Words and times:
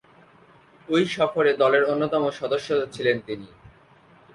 ঐ 0.87 0.95
সফরে 1.15 1.51
দলের 1.53 1.83
অন্যতম 1.83 2.23
সদস্য 2.31 2.69
ছিলেন 2.93 3.17
তিনি। 3.25 3.47